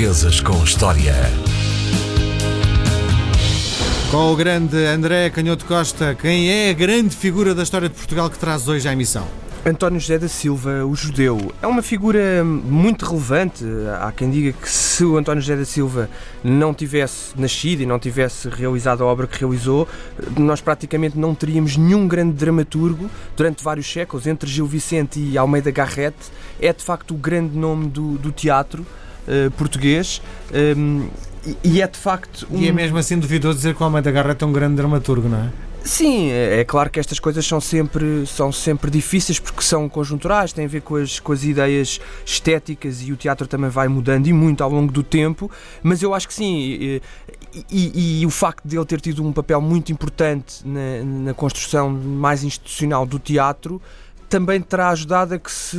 Portuguesas 0.00 0.40
com 0.40 0.64
História. 0.64 1.14
Com 4.10 4.32
o 4.32 4.34
grande 4.36 4.78
André 4.86 5.28
Canhoto 5.28 5.66
Costa, 5.66 6.14
quem 6.14 6.50
é 6.50 6.70
a 6.70 6.72
grande 6.72 7.14
figura 7.14 7.54
da 7.54 7.62
história 7.62 7.86
de 7.86 7.94
Portugal 7.94 8.30
que 8.30 8.38
traz 8.38 8.66
hoje 8.66 8.88
à 8.88 8.94
emissão? 8.94 9.28
António 9.66 10.00
José 10.00 10.18
da 10.18 10.26
Silva, 10.26 10.86
o 10.86 10.94
judeu, 10.94 11.52
é 11.60 11.66
uma 11.66 11.82
figura 11.82 12.42
muito 12.42 13.04
relevante. 13.04 13.62
Há 14.00 14.10
quem 14.10 14.30
diga 14.30 14.52
que 14.52 14.70
se 14.70 15.04
o 15.04 15.18
António 15.18 15.42
José 15.42 15.54
da 15.54 15.66
Silva 15.66 16.08
não 16.42 16.72
tivesse 16.72 17.38
nascido 17.38 17.82
e 17.82 17.86
não 17.86 17.98
tivesse 17.98 18.48
realizado 18.48 19.04
a 19.04 19.06
obra 19.06 19.26
que 19.26 19.38
realizou, 19.38 19.86
nós 20.38 20.62
praticamente 20.62 21.18
não 21.18 21.34
teríamos 21.34 21.76
nenhum 21.76 22.08
grande 22.08 22.32
dramaturgo 22.32 23.10
durante 23.36 23.62
vários 23.62 23.92
séculos, 23.92 24.26
entre 24.26 24.48
Gil 24.48 24.66
Vicente 24.66 25.20
e 25.20 25.36
Almeida 25.36 25.70
Garrett. 25.70 26.16
É 26.58 26.72
de 26.72 26.82
facto 26.82 27.10
o 27.12 27.18
grande 27.18 27.54
nome 27.54 27.88
do, 27.88 28.16
do 28.16 28.32
teatro 28.32 28.86
uh, 29.30 29.50
português. 29.52 30.20
Um, 30.76 31.08
e 31.64 31.80
é 31.80 31.86
de 31.86 31.98
facto. 31.98 32.46
Um... 32.50 32.58
E 32.58 32.68
é 32.68 32.72
mesmo 32.72 32.98
assim 32.98 33.18
duvidoso 33.18 33.56
dizer 33.56 33.74
que 33.74 33.82
o 33.82 33.84
Almeida 33.84 34.10
Garrett 34.10 34.42
é 34.42 34.46
um 34.46 34.52
grande 34.52 34.76
dramaturgo, 34.76 35.28
não 35.28 35.38
é? 35.38 35.50
Sim, 35.82 36.30
é, 36.30 36.60
é 36.60 36.64
claro 36.64 36.90
que 36.90 37.00
estas 37.00 37.18
coisas 37.18 37.46
são 37.46 37.60
sempre, 37.60 38.26
são 38.26 38.52
sempre 38.52 38.90
difíceis 38.90 39.38
porque 39.38 39.62
são 39.62 39.88
conjunturais, 39.88 40.52
têm 40.52 40.66
a 40.66 40.68
ver 40.68 40.82
com 40.82 40.96
as, 40.96 41.18
com 41.18 41.32
as 41.32 41.42
ideias 41.42 42.00
estéticas 42.24 43.02
e 43.02 43.12
o 43.12 43.16
teatro 43.16 43.46
também 43.46 43.70
vai 43.70 43.88
mudando 43.88 44.26
e 44.26 44.32
muito 44.32 44.62
ao 44.62 44.70
longo 44.70 44.92
do 44.92 45.02
tempo, 45.02 45.50
mas 45.82 46.02
eu 46.02 46.12
acho 46.12 46.28
que 46.28 46.34
sim, 46.34 46.54
e, 46.54 47.02
e, 47.70 48.20
e 48.20 48.26
o 48.26 48.30
facto 48.30 48.66
de 48.66 48.76
ele 48.76 48.84
ter 48.84 49.00
tido 49.00 49.24
um 49.24 49.32
papel 49.32 49.60
muito 49.60 49.90
importante 49.90 50.56
na, 50.64 51.02
na 51.02 51.34
construção 51.34 51.90
mais 51.90 52.44
institucional 52.44 53.06
do 53.06 53.18
teatro 53.18 53.80
também 54.30 54.60
terá 54.60 54.90
ajudado 54.90 55.34
a 55.34 55.38
que 55.38 55.50
se, 55.50 55.76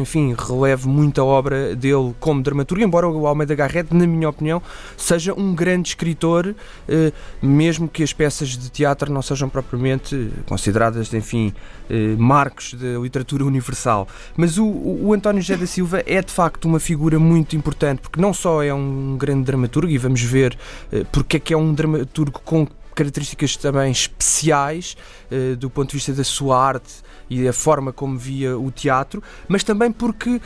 enfim, 0.00 0.34
releve 0.36 0.88
muita 0.88 1.22
obra 1.22 1.76
dele 1.76 2.12
como 2.18 2.42
dramaturgo, 2.42 2.84
embora 2.84 3.08
o 3.08 3.24
Almeida 3.24 3.54
Garrett, 3.54 3.94
na 3.94 4.04
minha 4.04 4.28
opinião, 4.28 4.60
seja 4.96 5.32
um 5.32 5.54
grande 5.54 5.90
escritor, 5.90 6.56
eh, 6.88 7.12
mesmo 7.40 7.88
que 7.88 8.02
as 8.02 8.12
peças 8.12 8.48
de 8.48 8.68
teatro 8.68 9.12
não 9.12 9.22
sejam 9.22 9.48
propriamente 9.48 10.28
consideradas, 10.44 11.14
enfim, 11.14 11.54
eh, 11.88 12.16
marcos 12.18 12.74
da 12.74 12.98
literatura 12.98 13.44
universal. 13.44 14.08
Mas 14.36 14.58
o, 14.58 14.66
o 14.66 15.12
António 15.14 15.40
José 15.40 15.56
da 15.56 15.66
Silva 15.66 16.02
é, 16.04 16.20
de 16.20 16.32
facto, 16.32 16.64
uma 16.64 16.80
figura 16.80 17.20
muito 17.20 17.54
importante, 17.54 18.00
porque 18.00 18.20
não 18.20 18.34
só 18.34 18.60
é 18.60 18.74
um 18.74 19.16
grande 19.16 19.44
dramaturgo, 19.44 19.92
e 19.92 19.98
vamos 19.98 20.20
ver 20.20 20.58
eh, 20.90 21.06
porque 21.12 21.36
é 21.36 21.40
que 21.40 21.54
é 21.54 21.56
um 21.56 21.72
dramaturgo 21.72 22.40
com 22.44 22.66
características 22.94 23.56
também 23.56 23.90
especiais 23.90 24.96
do 25.58 25.68
ponto 25.68 25.90
de 25.90 25.96
vista 25.96 26.12
da 26.12 26.22
sua 26.22 26.56
arte 26.56 27.02
e 27.28 27.48
a 27.48 27.52
forma 27.52 27.92
como 27.92 28.18
via 28.18 28.58
o 28.58 28.70
teatro, 28.70 29.22
mas 29.48 29.64
também 29.64 29.90
porque 29.90 30.30
uh, 30.30 30.40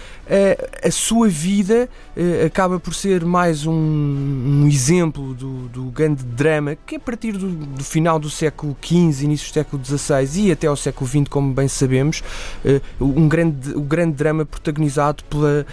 a 0.82 0.90
sua 0.90 1.28
vida 1.28 1.88
uh, 2.16 2.46
acaba 2.46 2.78
por 2.78 2.94
ser 2.94 3.24
mais 3.24 3.66
um, 3.66 3.72
um 3.72 4.66
exemplo 4.66 5.34
do, 5.34 5.68
do, 5.68 5.84
grande 5.84 6.22
drama 6.24 6.76
que 6.86 6.96
a 6.96 7.00
partir 7.00 7.32
do, 7.32 7.50
do, 7.50 7.84
final 7.84 8.18
do 8.18 8.30
século 8.30 8.76
XV, 8.80 9.24
início 9.24 9.50
do 9.50 9.54
século 9.54 9.84
XVI 9.84 10.48
e 10.48 10.52
até 10.52 10.66
ao 10.66 10.76
século 10.76 11.08
XX, 11.08 11.28
como 11.28 11.52
bem 11.52 11.68
sabemos, 11.68 12.22
um 13.00 13.28
grande, 13.28 13.74
o 13.74 13.80
grande 13.80 14.14
drama 14.14 14.44
protagonizado 14.44 15.24
pela 15.24 15.66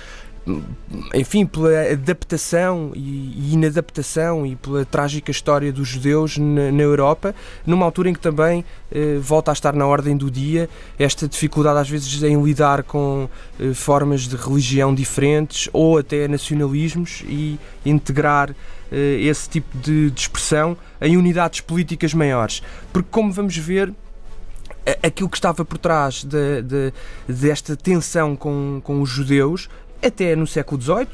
enfim, 1.14 1.46
pela 1.46 1.92
adaptação 1.92 2.92
e 2.96 3.54
inadaptação 3.54 4.46
e 4.46 4.56
pela 4.56 4.86
trágica 4.86 5.32
história 5.32 5.72
dos 5.72 5.88
judeus 5.88 6.38
na, 6.38 6.84
Europa, 6.84 7.34
numa 7.66 7.84
altura 7.84 8.10
em 8.10 8.14
que 8.14 8.20
também 8.20 8.64
eh, 8.92 9.18
volta 9.20 9.52
a 9.52 9.54
estar 9.54 9.74
na 9.74 9.88
ordem 9.88 10.16
do 10.16 10.30
dia 10.30 10.70
esta 11.00 11.28
dificuldade 11.28 11.80
às 11.80 11.90
vezes 11.90 12.22
em 12.22 12.40
lidar 12.44 12.84
com 12.84 13.28
eh, 13.60 13.74
formas 13.74 14.28
de 14.28 14.36
religião 14.36 14.94
diferentes 14.94 15.68
ou 15.74 15.98
até 15.98 16.28
nacionalismos 16.28 17.24
e 17.28 17.60
integrar 17.84 18.52
eh, 18.92 19.18
esse 19.22 19.50
tipo 19.50 19.76
de, 19.80 20.12
de 20.12 20.22
expressão 20.22 20.78
em 21.02 21.18
unidades 21.18 21.62
políticas 21.62 22.14
maiores. 22.14 22.62
Porque, 22.94 23.10
como 23.10 23.32
vamos 23.32 23.58
ver, 23.58 23.92
aquilo 25.02 25.30
que 25.30 25.38
estava 25.38 25.66
por 25.66 25.78
trás 25.78 26.24
de, 26.24 26.62
de, 26.62 26.94
desta 27.28 27.76
tensão 27.76 28.36
com, 28.36 28.80
com 28.84 29.02
os 29.02 29.10
judeus 29.10 29.68
até 30.08 30.36
no 30.36 30.46
século 30.46 30.82
XVIII, 30.82 31.08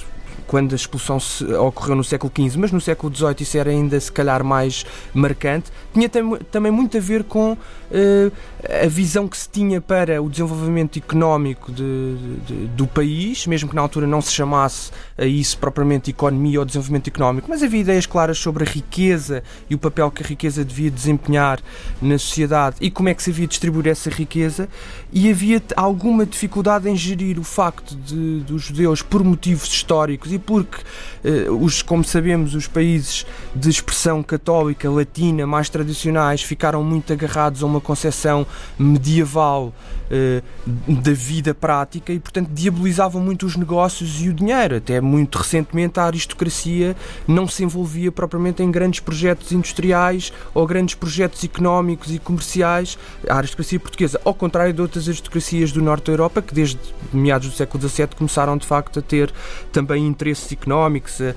quando 0.48 0.74
a 0.74 0.76
expulsão 0.76 1.18
ocorreu 1.66 1.96
no 1.96 2.04
século 2.04 2.32
XV, 2.36 2.60
mas 2.60 2.72
no 2.72 2.82
século 2.82 3.14
XVIII 3.14 3.36
isso 3.40 3.58
era 3.58 3.70
ainda 3.70 4.00
se 4.00 4.12
calhar 4.12 4.44
mais 4.44 4.86
marcante, 5.14 5.72
tinha 5.94 6.10
tam 6.10 6.38
também 6.52 6.72
muito 6.72 6.98
a 6.98 7.00
ver 7.00 7.24
com 7.24 7.54
uh, 7.54 8.32
a 8.84 8.88
visão 8.88 9.28
que 9.28 9.38
se 9.38 9.50
tinha 9.50 9.82
para 9.82 10.22
o 10.22 10.30
desenvolvimento 10.30 10.98
económico 10.98 11.72
de, 11.72 12.16
de, 12.46 12.68
do 12.68 12.88
país, 12.88 13.48
mesmo 13.48 13.70
que 13.70 13.76
na 13.76 13.82
altura 13.82 14.08
não 14.08 14.22
se 14.22 14.32
chamasse 14.32 14.92
a 15.18 15.26
isso 15.26 15.58
propriamente 15.58 16.10
economia 16.10 16.60
ou 16.60 16.66
desenvolvimento 16.66 17.08
económico, 17.08 17.48
mas 17.50 17.64
havia 17.64 17.82
ideias 17.82 18.06
claras 18.06 18.38
sobre 18.38 18.64
a 18.64 18.68
riqueza 18.68 19.44
e 19.70 19.76
o 19.76 19.78
papel 19.78 20.12
que 20.12 20.24
a 20.24 20.26
riqueza 20.26 20.64
devia 20.64 20.92
desempenhar 20.92 21.60
na 22.02 22.18
sociedade 22.18 22.78
e 22.82 22.92
como 22.92 23.10
é 23.10 23.14
que 23.14 23.24
se 23.24 23.32
havia 23.32 23.48
distribuir 23.48 23.88
essa 23.88 24.10
riqueza, 24.10 24.68
e 25.12 25.30
havia 25.30 25.62
alguma 25.76 26.26
dificuldade 26.26 26.90
em 26.90 26.96
gerir 26.96 27.40
o 27.40 27.44
facto 27.44 27.96
de, 27.96 28.42
dos 28.42 28.64
judeus, 28.64 29.02
por 29.02 29.24
motivos 29.24 29.68
históricos 29.68 30.21
e 30.30 30.38
porque, 30.40 30.78
eh, 31.24 31.50
os, 31.50 31.82
como 31.82 32.04
sabemos, 32.04 32.54
os 32.54 32.68
países 32.68 33.26
de 33.56 33.70
expressão 33.70 34.22
católica, 34.22 34.90
latina, 34.90 35.48
mais 35.48 35.70
tradicionais, 35.70 36.42
ficaram 36.42 36.84
muito 36.84 37.14
agarrados 37.14 37.64
a 37.64 37.66
uma 37.66 37.80
concepção 37.80 38.46
medieval 38.78 39.74
eh, 40.14 40.42
da 40.88 41.14
vida 41.14 41.54
prática 41.54 42.12
e, 42.12 42.20
portanto, 42.20 42.50
diabolizavam 42.50 43.22
muito 43.22 43.46
os 43.46 43.56
negócios 43.56 44.22
e 44.22 44.28
o 44.28 44.34
dinheiro. 44.34 44.76
Até 44.76 45.00
muito 45.00 45.38
recentemente 45.38 46.02
a 46.02 46.04
aristocracia 46.04 46.98
não 47.26 47.48
se 47.48 47.64
envolvia 47.64 48.12
propriamente 48.12 48.62
em 48.62 48.70
grandes 48.70 49.00
projetos 49.00 49.54
industriais 49.54 50.34
ou 50.54 50.68
grandes 50.68 50.96
projetos 50.96 51.42
económicos 51.46 52.14
e 52.14 52.20
comerciais. 52.20 52.98
A 53.30 53.38
aristocracia 53.38 53.80
portuguesa, 53.80 54.20
ao 54.26 54.34
contrário 54.34 54.74
de 54.74 54.82
outras 54.82 55.08
aristocracias 55.08 55.72
do 55.72 55.82
norte 55.82 56.08
da 56.08 56.12
Europa, 56.12 56.42
que 56.42 56.54
desde 56.54 56.80
meados 57.14 57.48
do 57.48 57.56
século 57.56 57.88
XVII 57.88 58.08
começaram 58.18 58.58
de 58.58 58.68
facto 58.68 59.00
a 59.00 59.02
ter 59.02 59.32
também 59.72 60.06
interesses 60.12 60.52
económicos, 60.52 61.20
a, 61.22 61.34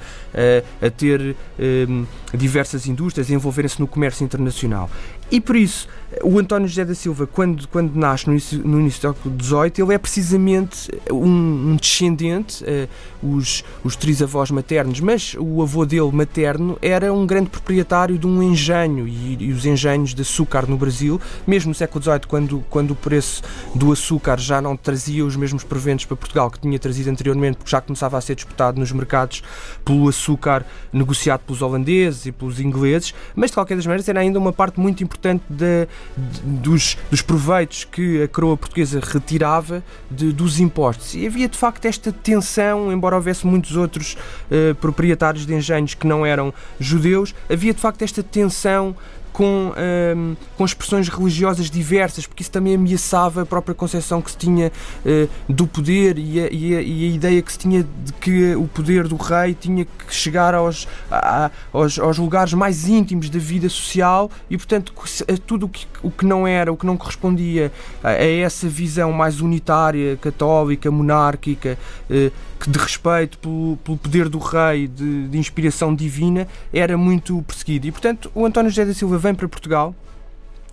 a, 0.83 0.87
a 0.87 0.91
ter 0.91 1.35
um, 1.59 2.05
diversas 2.35 2.87
indústrias, 2.87 3.31
a 3.31 3.35
envolverem-se 3.35 3.81
no 3.81 3.87
comércio 3.87 4.25
internacional. 4.25 4.91
E 5.35 5.41
por 5.41 5.57
isso, 5.57 5.89
o 6.23 6.39
António 6.39 6.69
José 6.69 6.85
da 6.85 6.95
Silva, 6.95 7.27
quando, 7.27 7.67
quando 7.67 7.93
nasce 7.97 8.29
no 8.29 8.35
início, 8.35 8.61
no 8.65 8.79
início 8.79 9.01
do 9.01 9.15
século 9.15 9.43
XVIII, 9.43 9.85
ele 9.85 9.95
é 9.95 9.99
precisamente 9.99 10.89
um, 11.11 11.73
um 11.73 11.77
descendente, 11.77 12.63
uh, 12.63 12.89
os, 13.21 13.65
os 13.83 13.97
trisavós 13.97 14.53
maternos, 14.53 15.01
mas 15.01 15.35
o 15.37 15.61
avô 15.61 15.85
dele 15.85 16.13
materno 16.13 16.79
era 16.81 17.13
um 17.13 17.27
grande 17.27 17.51
proprietário 17.51 18.17
de 18.17 18.29
um 18.29 18.41
engenho 18.45 19.09
e, 19.09 19.37
e, 19.41 19.53
os 19.53 19.67
engenhos 19.67 20.15
de 20.15 20.23
açúcar 20.23 20.69
no 20.69 20.77
Brasil, 20.77 21.21
mesmo 21.45 21.71
no 21.71 21.75
século 21.75 22.01
XVIII, 22.01 22.21
quando, 22.29 22.65
quando 22.71 22.91
o 22.93 22.95
preço 22.95 23.43
do 23.75 23.91
açúcar 23.91 24.39
já 24.39 24.63
não 24.63 24.77
trazia 24.77 25.25
os 25.25 25.35
mesmos 25.35 25.65
proventos 25.65 26.05
para 26.05 26.17
Portugal 26.17 26.49
que 26.49 26.61
tinha 26.61 26.79
trazido 26.79 27.11
anteriormente, 27.11 27.57
porque 27.57 27.71
já 27.73 27.81
começava 27.81 28.17
a 28.17 28.21
ser 28.21 28.37
disputado 28.37 28.79
nos 28.79 28.93
mercados 28.93 29.43
pelo 29.85 30.09
açúcar 30.09 30.65
negociado 30.93 31.41
pelos 31.41 31.61
holandeses 31.61 32.27
e 32.27 32.31
pelos 32.31 32.61
ingleses, 32.61 33.13
mas 33.35 33.51
de 33.51 33.55
qualquer 33.55 33.75
das 33.75 33.85
maneiras 33.85 34.09
era 34.09 34.21
ainda 34.21 34.39
uma 34.39 34.53
parte 34.53 34.79
muito 34.79 35.03
importante 35.03 35.24
de, 35.33 35.41
de, 35.49 35.89
dos, 36.43 36.97
dos 37.11 37.23
proveitos 37.23 37.85
que 37.85 38.23
a 38.23 38.29
coroa 38.29 38.57
portuguesa 38.57 39.01
retirava 39.01 39.83
de, 40.11 40.33
dos 40.33 40.61
impostos. 40.61 41.15
E 41.15 41.27
havia 41.27 41.49
de 41.49 41.57
facto 41.57 41.87
esta 41.87 42.13
tensão, 42.13 42.93
embora 42.93 43.17
houvesse 43.17 43.47
muitos 43.47 43.77
outros 43.77 44.17
uh, 44.51 44.75
proprietários 44.77 45.47
de 45.47 45.55
engenhos 45.55 45.95
que 45.95 46.07
não 46.07 46.27
eram 46.27 46.53
judeus, 46.79 47.35
havia 47.51 47.73
de 47.73 47.81
facto 47.81 48.03
esta 48.03 48.23
tensão 48.23 48.97
com, 49.35 49.45
um, 49.45 49.73
ehm, 49.77 50.37
com 50.57 50.65
expressões 50.65 51.09
religiosas 51.09 51.69
diversas, 51.69 52.25
porque 52.25 52.41
isso 52.41 52.53
também 52.53 52.77
ameaçava 52.77 53.43
a 53.43 53.47
própria 53.47 53.75
concepção 53.75 54.23
que 54.23 54.31
se 54.31 54.37
tinha 54.37 54.71
uh, 55.05 55.53
do 55.53 55.67
poder 55.67 56.17
e 56.19 56.41
a, 56.41 56.49
e, 56.53 56.77
a, 56.77 56.81
e 56.81 57.05
a, 57.11 57.15
ideia 57.17 57.43
que 57.43 57.51
se 57.51 57.59
tinha 57.59 57.83
de 57.83 58.13
que 58.13 58.55
o 58.55 58.69
poder 58.69 59.09
do 59.09 59.17
rei 59.17 59.53
tinha 59.53 59.85
que 59.85 60.15
chegar 60.15 60.55
aos, 60.55 60.87
a, 61.11 61.51
aos, 61.73 61.99
aos, 61.99 62.17
lugares 62.17 62.55
mais 62.55 62.87
íntimos 62.89 63.29
da 63.29 63.41
vida 63.41 63.69
social 63.69 64.31
e, 64.49 64.57
portanto, 64.57 64.95
tudo 65.45 65.67
o 65.67 65.69
que, 65.69 65.85
o 66.01 66.13
que 66.13 66.25
não 66.25 66.47
era, 66.47 66.73
o 66.73 66.77
que 66.77 66.87
não 66.87 66.97
correspondia 66.97 67.73
a, 68.05 68.13
essa 68.13 68.69
visão 68.69 69.11
mais 69.11 69.41
unitária, 69.41 70.17
católica, 70.17 70.93
monárquica, 70.93 71.77
uh, 72.09 72.55
de 72.67 72.79
respeito 72.79 73.39
pelo, 73.39 73.79
pelo, 73.85 73.99
poder 73.99 74.29
do 74.29 74.39
rei, 74.39 74.89
de, 74.89 75.29
de 75.29 75.39
inspiração 75.39 75.95
divina, 75.95 76.49
era 76.73 76.97
muito 76.97 77.43
perseguido. 77.43 77.87
E, 77.87 77.93
portanto, 77.93 78.31
o 78.35 78.47
António 78.47 78.71
José 78.71 78.85
da 78.85 78.95
Silva 78.95 79.19
vem 79.25 79.35
para 79.35 79.49
Portugal, 79.49 79.95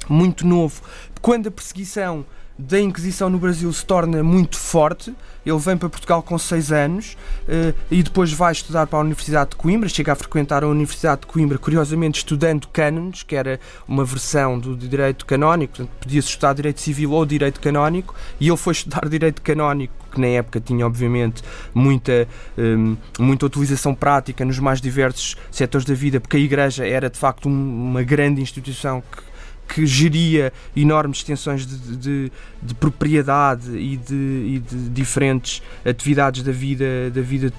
muito 0.10 0.46
novo, 0.46 0.82
quando 1.22 1.48
a 1.48 1.52
perseguição 1.52 2.26
da 2.58 2.80
Inquisição 2.80 3.30
no 3.30 3.40
Brasil 3.40 3.72
se 3.74 3.86
torna 3.86 4.24
muito 4.24 4.58
forte. 4.58 5.14
Ele 5.44 5.58
vem 5.58 5.76
para 5.76 5.90
Portugal 5.90 6.22
com 6.22 6.38
6 6.38 6.72
anos 6.72 7.18
uh, 7.48 7.76
e 7.90 8.04
depois 8.04 8.32
vai 8.32 8.52
estudar 8.52 8.86
para 8.86 9.00
a 9.00 9.02
Universidade 9.02 9.52
de 9.52 9.56
Coimbra. 9.56 9.90
Chega 9.90 10.12
a 10.12 10.16
frequentar 10.16 10.64
a 10.64 10.68
Universidade 10.68 11.22
de 11.22 11.28
Coimbra, 11.28 11.58
curiosamente 11.58 12.20
estudando 12.20 12.68
cânones, 12.68 13.24
que 13.24 13.36
era 13.36 13.60
uma 13.88 14.06
versão 14.06 14.60
do 14.60 14.78
direito 14.78 15.26
canónico, 15.26 15.78
portanto, 15.78 15.98
podia-se 16.00 16.28
estudar 16.28 16.54
direito 16.54 16.80
civil 16.80 17.12
ou 17.12 17.26
direito 17.26 17.60
canónico, 17.60 18.14
e 18.40 18.48
ele 18.48 18.58
foi 18.58 18.74
estudar 18.74 19.10
direito 19.10 19.42
canónico, 19.42 19.94
que 20.12 20.22
na 20.22 20.28
época 20.28 20.60
tinha, 20.60 20.86
obviamente, 20.86 21.42
muita, 21.74 22.28
um, 22.56 22.96
muita 23.18 23.48
utilização 23.48 23.96
prática 23.96 24.46
nos 24.46 24.60
mais 24.60 24.80
diversos 24.80 25.36
setores 25.50 25.86
da 25.86 25.96
vida, 25.96 26.20
porque 26.20 26.38
a 26.38 26.40
Igreja 26.40 26.86
era 26.86 27.10
de 27.10 27.18
facto 27.18 27.50
um, 27.50 27.90
uma 27.90 28.04
grande 28.04 28.42
instituição 28.42 29.02
que 29.02 29.31
que 29.74 29.86
geria 29.86 30.52
enormes 30.76 31.20
extensões 31.20 31.66
de, 31.66 31.98
de, 31.98 32.32
de 32.62 32.76
propriedade 32.76 33.78
e 33.78 33.96
de, 33.96 34.14
e 34.14 34.60
de, 34.60 34.90
diferentes 34.90 35.62
atividades 35.86 36.44
da 36.44 36.52
vida, 36.52 37.10
da 37.14 37.22
vida 37.22 37.54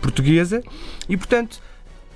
portuguesa. 0.00 0.62
E, 1.08 1.16
portanto, 1.16 1.60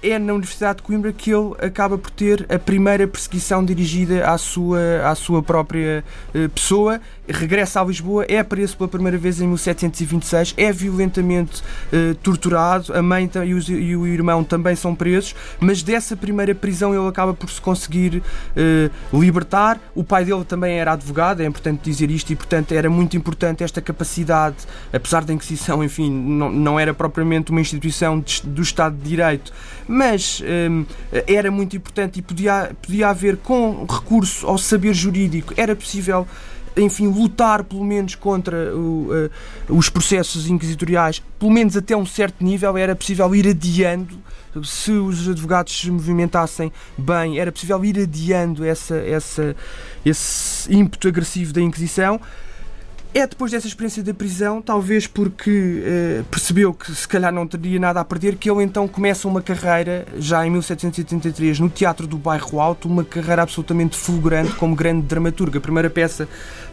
é 0.02 0.18
na 0.18 0.32
Universidade 0.32 0.78
de 0.78 0.82
Coimbra 0.82 1.12
que 1.12 1.30
ele 1.30 1.54
acaba 1.60 1.96
por 1.96 2.10
ter 2.10 2.44
a 2.52 2.58
primeira 2.58 3.06
perseguição 3.06 3.64
dirigida 3.64 4.28
à 4.28 4.36
sua, 4.36 4.80
à 5.04 5.14
sua 5.14 5.42
própria 5.42 6.04
eh, 6.34 6.48
pessoa. 6.48 7.00
Regressa 7.28 7.80
a 7.80 7.84
Lisboa, 7.84 8.26
é 8.28 8.42
preso 8.42 8.76
pela 8.76 8.88
primeira 8.88 9.16
vez 9.16 9.40
em 9.40 9.46
1726, 9.46 10.54
é 10.56 10.72
violentamente 10.72 11.62
eh, 11.92 12.14
torturado, 12.20 12.92
a 12.92 13.00
mãe 13.00 13.30
e, 13.44 13.72
e, 13.72 13.96
o 13.96 14.06
irmão 14.06 14.42
também 14.42 14.74
são 14.74 14.92
presos, 14.92 15.36
mas 15.60 15.82
dessa 15.84 16.16
primeira 16.16 16.52
prisão 16.52 16.92
ele 16.92 17.08
acaba 17.08 17.32
por 17.32 17.48
se 17.48 17.60
conseguir 17.60 18.22
eh, 18.56 18.90
libertar. 19.12 19.80
O 19.94 20.02
pai 20.02 20.24
dele 20.24 20.44
também 20.44 20.80
era 20.80 20.92
advogado, 20.92 21.42
é 21.42 21.46
importante 21.46 21.82
dizer 21.84 22.10
isto, 22.10 22.32
e 22.32 22.36
portanto 22.36 22.72
era 22.72 22.90
muito 22.90 23.16
importante 23.16 23.62
esta 23.62 23.80
capacidade, 23.80 24.56
apesar 24.92 25.24
da 25.24 25.32
Inquisição, 25.32 25.82
enfim, 25.84 26.10
não, 26.10 26.50
não 26.50 26.80
era 26.80 26.92
propriamente 26.92 27.52
uma 27.52 27.60
instituição 27.60 28.18
de, 28.18 28.42
do 28.44 28.62
Estado 28.62 28.96
de 28.96 29.08
Direito 29.08 29.52
mas 29.92 30.42
hum, 30.42 30.86
era 31.26 31.50
muito 31.50 31.76
importante 31.76 32.18
e 32.18 32.22
podia, 32.22 32.74
podia 32.80 33.08
haver, 33.08 33.36
com 33.36 33.84
recurso 33.84 34.46
ao 34.46 34.56
saber 34.56 34.94
jurídico, 34.94 35.52
era 35.54 35.76
possível 35.76 36.26
enfim, 36.74 37.08
lutar 37.08 37.62
pelo 37.64 37.84
menos 37.84 38.14
contra 38.14 38.74
o, 38.74 39.10
uh, 39.12 39.30
os 39.68 39.90
processos 39.90 40.48
inquisitoriais, 40.48 41.22
pelo 41.38 41.52
menos 41.52 41.76
até 41.76 41.94
um 41.94 42.06
certo 42.06 42.42
nível, 42.42 42.78
era 42.78 42.96
possível 42.96 43.34
ir 43.34 43.46
adiando, 43.46 44.18
se 44.64 44.92
os 44.92 45.28
advogados 45.28 45.78
se 45.78 45.90
movimentassem 45.90 46.72
bem, 46.96 47.38
era 47.38 47.52
possível 47.52 47.84
ir 47.84 47.98
adiando 47.98 48.64
essa, 48.64 48.96
essa, 48.96 49.54
esse 50.02 50.72
ímpeto 50.72 51.08
agressivo 51.08 51.52
da 51.52 51.60
Inquisição. 51.60 52.18
É 53.14 53.26
depois 53.26 53.52
dessa 53.52 53.66
experiência 53.66 54.02
da 54.02 54.14
prisão, 54.14 54.62
talvez 54.62 55.06
porque 55.06 55.82
eh, 55.84 56.22
percebeu 56.30 56.72
que 56.72 56.94
se 56.94 57.06
calhar 57.06 57.30
não 57.30 57.46
teria 57.46 57.78
nada 57.78 58.00
a 58.00 58.04
perder, 58.04 58.36
que 58.36 58.50
ele 58.50 58.62
então 58.62 58.88
começa 58.88 59.28
uma 59.28 59.42
carreira, 59.42 60.06
já 60.16 60.46
em 60.46 60.50
1783, 60.50 61.60
no 61.60 61.68
Teatro 61.68 62.06
do 62.06 62.16
Bairro 62.16 62.58
Alto, 62.58 62.88
uma 62.88 63.04
carreira 63.04 63.42
absolutamente 63.42 63.98
fulgurante 63.98 64.54
como 64.54 64.74
grande 64.74 65.02
dramaturgo. 65.02 65.58
A 65.58 65.60
primeira 65.60 65.90
peça 65.90 66.26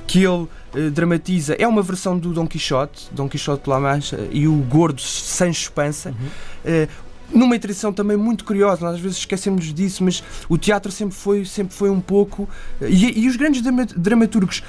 que 0.07 0.23
ele 0.23 0.47
eh, 0.73 0.89
dramatiza 0.89 1.55
é 1.59 1.67
uma 1.67 1.81
versão 1.81 2.17
do 2.17 2.31
Dom 2.31 2.47
Quixote, 2.47 3.09
Dom 3.11 3.27
Quixote 3.27 3.65
de 3.65 3.69
La 3.69 3.79
Mancha 3.81 4.25
e 4.31 4.47
o 4.47 4.55
Gordo 4.59 5.01
Sancho 5.01 5.73
Pança. 5.73 6.11
Uhum. 6.11 6.27
Eh, 6.63 6.87
numa 7.33 7.59
tradição 7.59 7.91
também 7.91 8.15
muito 8.15 8.45
curiosa, 8.45 8.85
nós 8.85 8.95
às 8.95 9.01
vezes 9.01 9.17
esquecemos 9.17 9.73
disso, 9.73 10.05
mas 10.05 10.23
o 10.47 10.57
teatro 10.57 10.89
sempre 10.89 11.15
foi, 11.15 11.43
sempre 11.43 11.75
foi 11.75 11.89
um 11.89 11.99
pouco. 11.99 12.47
E, 12.81 13.25
e 13.25 13.27
os 13.27 13.35
grandes 13.35 13.61
dramaturgos 13.97 14.63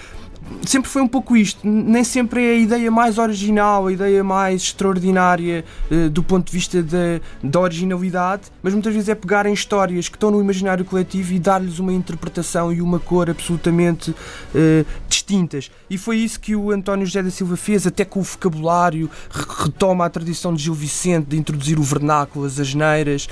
sempre 0.64 0.91
foi 0.91 1.02
um 1.02 1.08
pouco 1.08 1.37
isto. 1.37 1.67
Nem 1.67 2.05
sempre 2.05 2.44
é 2.44 2.50
a 2.50 2.58
ideia 2.58 2.91
mais 2.91 3.19
original, 3.19 3.87
a 3.87 3.93
ideia 3.93 4.23
mais 4.23 4.62
extraordinária 4.62 5.64
uh, 5.91 6.11
do 6.11 6.23
ponto 6.23 6.47
de 6.47 6.52
vista 6.52 6.82
da, 6.82 7.20
da 7.43 7.61
originalidade, 7.61 8.43
mas 8.62 8.73
muitas 8.73 8.93
vezes 8.93 9.08
é 9.08 9.14
pegar 9.14 9.47
em 9.47 9.52
histórias 9.52 10.08
que 10.08 10.17
estão 10.17 10.31
no 10.31 10.41
imaginário 10.41 10.85
coletivo 10.85 11.32
e 11.32 11.38
dar-lhes 11.38 11.79
uma 11.79 11.93
interpretação 11.93 12.73
e 12.73 12.82
uma 12.82 12.99
cor 12.99 13.31
absolutamente 13.31 14.11
uh, 14.11 14.87
distintas. 15.08 15.70
E 15.88 15.97
foi 15.97 16.19
isso 16.19 16.41
que 16.41 16.55
o 16.55 16.70
António 16.70 17.06
José 17.06 17.23
da 17.23 17.31
Silva 17.31 17.56
fez, 17.56 17.87
até 17.87 18.05
com 18.05 18.20
o 18.20 18.23
vocabulário, 18.23 19.11
retoma 19.58 20.05
a 20.05 20.11
tradição 20.11 20.55
de 20.55 20.62
Gil 20.62 20.75
Vicente 20.75 21.26
de 21.29 21.37
introduzir 21.37 21.79
o 21.79 21.82
vernáculo, 21.82 22.44
as 22.44 22.58
asneiras, 22.58 23.29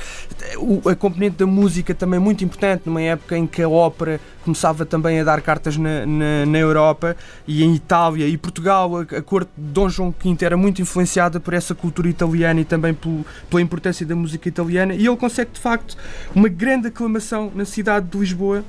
o, 0.56 0.88
a 0.88 0.94
componente 0.94 1.36
da 1.36 1.46
música 1.46 1.94
também 1.94 2.20
muito 2.20 2.44
importante, 2.44 2.82
numa 2.86 3.02
época 3.02 3.36
em 3.36 3.46
que 3.46 3.62
a 3.62 3.68
ópera 3.68 4.20
começava 4.44 4.86
também 4.86 5.20
a 5.20 5.24
dar 5.24 5.40
cartas 5.42 5.76
na, 5.76 6.06
na, 6.06 6.46
na 6.46 6.58
Europa 6.58 7.07
e 7.46 7.62
em 7.62 7.74
Itália 7.74 8.26
e 8.26 8.36
Portugal, 8.36 8.98
a, 8.98 9.02
a, 9.02 9.22
corte 9.22 9.50
de 9.56 9.72
Dom 9.72 9.88
João 9.88 10.14
V 10.18 10.36
era 10.44 10.56
muito 10.56 10.82
influenciada 10.82 11.38
por 11.38 11.54
essa 11.54 11.74
cultura 11.74 12.08
italiana 12.08 12.60
e 12.60 12.64
também 12.64 12.94
pelo, 12.94 13.24
pela 13.48 13.62
importância 13.62 14.04
da 14.06 14.16
música 14.16 14.48
italiana, 14.48 14.94
e 14.94 15.06
ele 15.06 15.16
consegue 15.16 15.52
de 15.52 15.60
facto 15.60 15.96
uma 16.34 16.48
grande 16.48 16.88
aclamação 16.88 17.52
na 17.54 17.64
cidade 17.64 18.06
de 18.06 18.18
Lisboa 18.18 18.64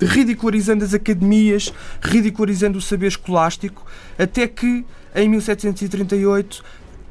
ridicularizando 0.00 0.84
as 0.84 0.92
academias, 0.92 1.72
ridicularizando 2.02 2.78
o 2.78 2.82
saber 2.82 3.06
escolástico, 3.06 3.86
até 4.18 4.46
que 4.46 4.84
em 5.14 5.28
1738 5.28 6.64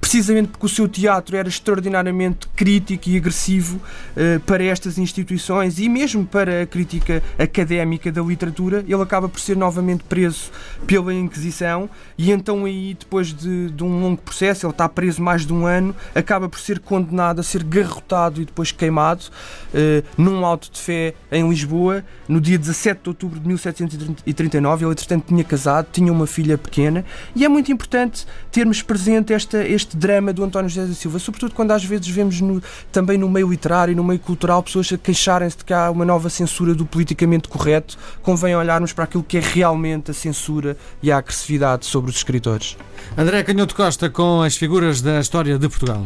precisamente 0.03 0.49
porque 0.49 0.65
o 0.65 0.69
seu 0.69 0.85
teatro 0.85 1.37
era 1.37 1.47
extraordinariamente 1.47 2.49
crítico 2.49 3.07
e 3.07 3.15
agressivo 3.15 3.77
uh, 3.77 4.37
para 4.41 4.61
estas 4.61 4.97
instituições 4.97 5.79
e 5.79 5.87
mesmo 5.87 6.25
para 6.25 6.63
a 6.63 6.65
crítica 6.65 7.23
académica 7.39 8.11
da 8.11 8.21
literatura, 8.21 8.83
ele 8.85 9.01
acaba 9.01 9.29
por 9.29 9.39
ser 9.39 9.55
novamente 9.55 10.03
preso 10.03 10.51
pela 10.85 11.13
Inquisição 11.13 11.89
e 12.17 12.31
então 12.33 12.65
aí, 12.65 12.97
depois 12.99 13.33
de, 13.33 13.69
de 13.69 13.81
um 13.81 14.01
longo 14.01 14.21
processo, 14.21 14.65
ele 14.65 14.73
está 14.73 14.89
preso 14.89 15.21
mais 15.21 15.45
de 15.45 15.53
um 15.53 15.65
ano, 15.65 15.95
acaba 16.13 16.49
por 16.49 16.59
ser 16.59 16.81
condenado 16.81 17.39
a 17.39 17.43
ser 17.43 17.63
garrotado 17.63 18.41
e 18.41 18.45
depois 18.45 18.73
queimado 18.73 19.23
uh, 19.23 20.05
num 20.17 20.45
auto 20.45 20.69
de 20.69 20.81
fé 20.81 21.13
em 21.31 21.47
Lisboa, 21.47 22.03
no 22.27 22.41
dia 22.41 22.57
17 22.57 23.03
de 23.03 23.09
outubro 23.09 23.39
de 23.39 23.47
1739. 23.47 24.83
Ele, 24.83 24.91
entretanto, 24.91 25.27
tinha 25.29 25.45
casado, 25.45 25.87
tinha 25.93 26.11
uma 26.11 26.27
filha 26.27 26.57
pequena 26.57 27.05
e 27.33 27.45
é 27.45 27.47
muito 27.47 27.71
importante 27.71 28.27
termos 28.51 28.81
presente 28.81 29.31
esta, 29.31 29.65
este 29.65 29.92
este 29.93 29.97
drama 29.97 30.33
do 30.33 30.43
António 30.43 30.69
José 30.69 30.87
da 30.87 30.93
Silva, 30.93 31.19
sobretudo 31.19 31.53
quando 31.53 31.71
às 31.71 31.83
vezes 31.85 32.07
vemos 32.07 32.41
no, 32.41 32.61
também 32.91 33.17
no 33.17 33.29
meio 33.29 33.49
literário, 33.49 33.95
no 33.95 34.03
meio 34.03 34.19
cultural, 34.19 34.63
pessoas 34.63 34.91
a 34.91 34.97
queixarem-se 34.97 35.57
de 35.57 35.63
que 35.63 35.73
há 35.73 35.89
uma 35.89 36.03
nova 36.03 36.29
censura 36.29 36.73
do 36.73 36.85
politicamente 36.85 37.47
correto, 37.47 37.97
convém 38.21 38.55
olharmos 38.55 38.91
para 38.91 39.03
aquilo 39.03 39.23
que 39.23 39.37
é 39.37 39.41
realmente 39.41 40.11
a 40.11 40.13
censura 40.13 40.75
e 41.01 41.11
a 41.11 41.17
agressividade 41.17 41.85
sobre 41.85 42.09
os 42.09 42.17
escritores. 42.17 42.75
André 43.17 43.43
Canhoto 43.43 43.75
Costa 43.75 44.09
com 44.09 44.41
as 44.41 44.57
figuras 44.57 45.01
da 45.01 45.19
história 45.19 45.57
de 45.59 45.69
Portugal. 45.69 46.05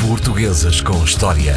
Portuguesas 0.00 0.80
com 0.80 1.02
História. 1.04 1.54